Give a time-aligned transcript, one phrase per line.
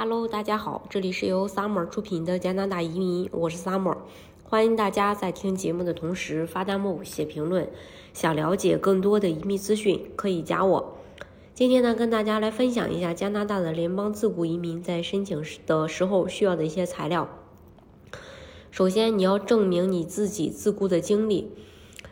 [0.00, 3.96] Hello，大家好，这里是由 Summer 出品的加拿大移民，我是 Summer，
[4.44, 7.68] 欢迎大家在听节目的同时发弹幕、写评论。
[8.12, 10.94] 想了解更多的移民资讯，可以加我。
[11.52, 17.28] 今天呢，跟大家来分享一下加拿大的联邦自雇移民在申请的时候需要的一些材料。
[18.70, 21.50] 首先，你要证明你自己自雇的经历。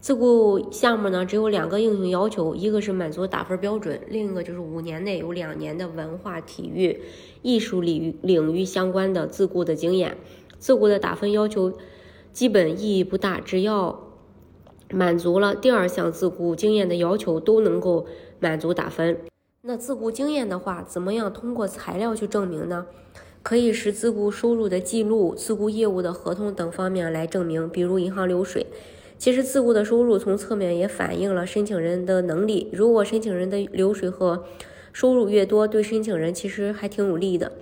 [0.00, 7.00] 自雇项目呢，只有两个硬性要求，一个是满足打分标准，另一个就是五年内有两年的文化、体育、
[7.42, 10.16] 艺术领域领域相关的自雇的经验。
[10.58, 11.72] 自雇的打分要求
[12.32, 14.14] 基本意义不大，只要
[14.90, 18.06] 满足了第二项自雇经验的要求，都能够
[18.38, 19.18] 满足打分。
[19.62, 22.86] 那自雇经验的话，怎么样通过材料去证明呢？
[23.42, 28.66] 可以是自雇收入的记录、自雇业务的合同等方面来证明，比如银行流水。
[29.18, 32.70] 其实自雇的收入从侧面也反映了申请人的能力。
[32.72, 34.44] 如果申请人的流水和
[34.92, 37.52] 收入越多，对申请人其实还挺有利的。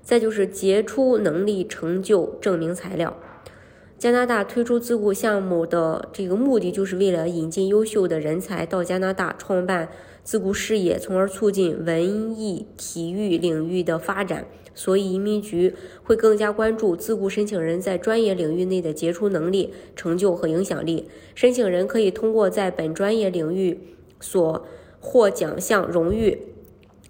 [0.00, 3.16] 再就是杰出能力成就证明材料。
[3.98, 9.88] 加拿大推出自雇项目的这个目的，就是为了引进优秀的人才到加拿大创办。
[10.24, 21.08] 自雇事业，从而促进文艺、体育领域的发展，所以移民局会更加关注自雇申请人在专业领域内的杰出能力、成就和影响力。
[21.34, 23.80] 申请人可以通过在本专业领域
[24.20, 24.64] 所
[25.00, 26.38] 获奖项、荣誉、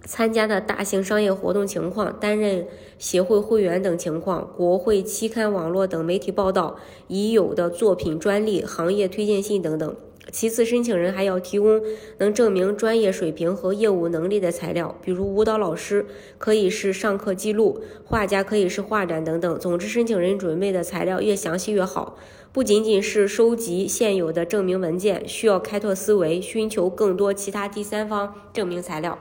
[0.05, 2.67] 参加的大型商业活动情况、担任
[2.99, 6.77] 协会会员等情况、国会期刊、网络等媒体报道、
[7.09, 9.95] 已有的作品、专利、行业推荐信等等。
[10.31, 11.83] 其次，申请人还要提供
[12.19, 16.07] 能证明专业水平和业务能力的材料，比如舞蹈老师
[16.39, 19.59] 可以是上课记录，画家可以是画展等等。
[19.59, 22.17] 总之，申请人准备的材料越详细越好。
[22.53, 29.19] 不仅仅是收集现有的证明文件，需要开拓思维，寻求更多其他第三方证明材料。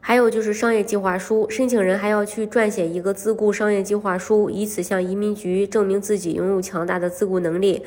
[0.00, 7.82] 还有就是商业计划书，申请人还要去撰写一个自雇商业计划书，以此向移民局证明自己拥有强大的自雇能力。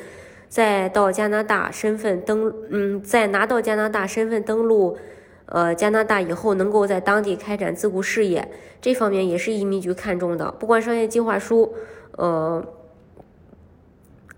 [0.50, 4.98] 再到加拿大身份登，嗯，在拿到加拿大身份登录，
[5.46, 8.50] 呃，加拿大以后能够在当地开展自雇事业，
[8.80, 10.50] 这方面也是移民局看重的。
[10.58, 11.72] 不管商业计划书，
[12.16, 12.66] 呃，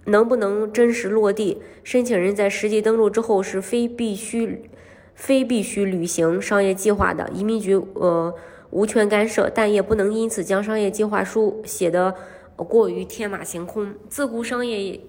[0.04, 4.68] 能不能真实落地，申请人在实际登录之后是非必须、
[5.14, 8.34] 非必须履行商业计划的，移民局呃
[8.68, 12.14] 无权干涉，但也不能因此将商业计划书写的
[12.54, 13.94] 过于天马行空。
[14.10, 15.00] 自雇商业。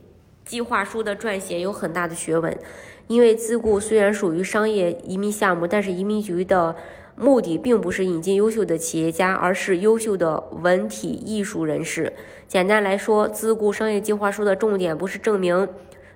[0.45, 2.57] 计划书的撰写有很大的学问，
[3.07, 6.75] 因为自雇虽然属于商业移民项目，但是移民局的
[7.15, 12.11] 目的并不是引进优秀的企业家，而是优秀的文体艺术人士。
[12.47, 15.67] 简单来说，自雇商业计划书的重点不是证明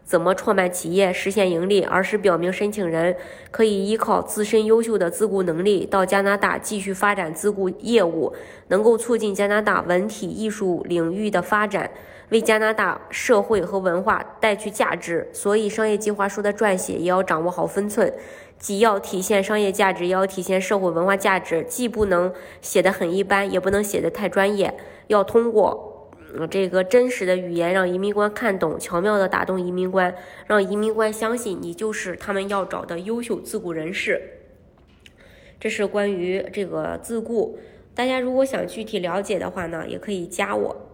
[0.08, 3.16] 怎么创办企业、实现盈利，而是表明申请人
[3.52, 8.34] 可以依靠自身优秀的自雇能力到加拿大继续发展自雇业务，
[8.70, 11.92] 能够促进加拿大文体艺术领域的发展。
[12.30, 18.14] 为加拿大社会和文化带去价值，所以商业计划书的撰写也要掌握好分寸，
[18.60, 24.74] 既要体现商业价值，也要体现社会文化价值，既不能写得很一般，也不能写得太专业，
[25.08, 25.97] 要通过
[26.50, 30.14] 这个真实的语言让移民官看懂，巧妙地打动移民官，
[30.46, 34.22] 让移民官相信你就是他们要找的优秀自雇人士。
[35.60, 37.58] 这是关于这个自雇，
[37.96, 40.87] 大家如果想具体了解的话呢，也可以加我。